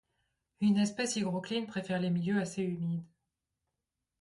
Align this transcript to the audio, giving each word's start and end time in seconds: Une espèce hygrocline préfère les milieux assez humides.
Une 0.61 0.77
espèce 0.79 1.15
hygrocline 1.15 1.67
préfère 1.67 1.99
les 1.99 2.09
milieux 2.09 2.41
assez 2.41 2.63
humides. 2.63 3.05